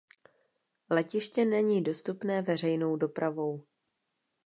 [0.89, 3.65] Letiště není dostupné veřejnou dopravou.